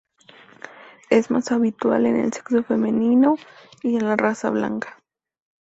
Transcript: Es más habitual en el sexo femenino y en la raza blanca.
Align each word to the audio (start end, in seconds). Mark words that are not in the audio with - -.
Es 1.11 1.29
más 1.29 1.51
habitual 1.51 2.07
en 2.07 2.15
el 2.15 2.33
sexo 2.33 2.63
femenino 2.63 3.35
y 3.83 3.97
en 3.97 4.07
la 4.07 4.15
raza 4.15 4.49
blanca. 4.49 4.99